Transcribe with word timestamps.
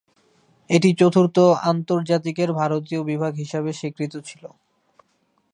এটি 0.69 0.89
চতুর্থ 0.99 1.37
আন্তর্জাতিকের 1.71 2.49
ভারতীয় 2.53 3.01
বিভাগ 3.03 3.31
হিসাবে 3.35 3.71
স্বীকৃত 3.73 4.13
ছিল। 4.27 4.43